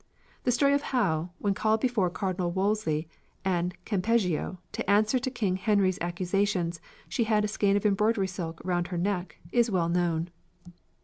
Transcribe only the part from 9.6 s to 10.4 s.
well known.